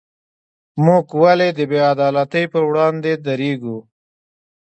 [0.85, 3.77] موږ ولې د بې عدالتۍ پر وړاندې دریږو؟